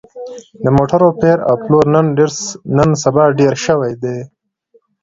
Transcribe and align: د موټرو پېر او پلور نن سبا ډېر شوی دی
د 0.63 0.65
موټرو 0.77 1.09
پېر 1.21 1.37
او 1.49 1.55
پلور 1.63 1.85
نن 2.77 2.89
سبا 3.03 3.25
ډېر 3.39 3.53
شوی 3.65 3.93
دی 4.03 4.17